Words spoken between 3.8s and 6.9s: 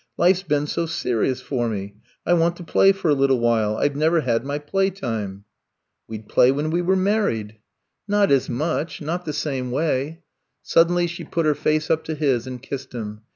've never had my playtime. ''We 'd play when we